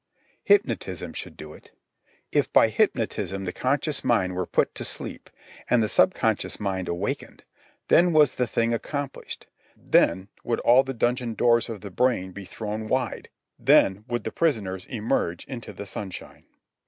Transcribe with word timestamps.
Hypnotism 0.45 1.13
should 1.13 1.37
do 1.37 1.53
it. 1.53 1.73
If 2.31 2.51
by 2.51 2.69
hypnotism 2.69 3.45
the 3.45 3.53
conscious 3.53 4.03
mind 4.03 4.33
were 4.35 4.47
put 4.47 4.73
to 4.73 4.83
sleep, 4.83 5.29
and 5.69 5.83
the 5.83 5.87
subconscious 5.87 6.59
mind 6.59 6.87
awakened, 6.87 7.43
then 7.87 8.11
was 8.11 8.33
the 8.33 8.47
thing 8.47 8.73
accomplished, 8.73 9.45
then 9.77 10.29
would 10.43 10.59
all 10.61 10.81
the 10.81 10.95
dungeon 10.95 11.35
doors 11.35 11.69
of 11.69 11.81
the 11.81 11.91
brain 11.91 12.31
be 12.31 12.45
thrown 12.45 12.87
wide, 12.87 13.29
then 13.59 14.03
would 14.07 14.23
the 14.23 14.31
prisoners 14.31 14.85
emerge 14.87 15.45
into 15.45 15.71
the 15.71 15.85
sunshine. 15.85 16.45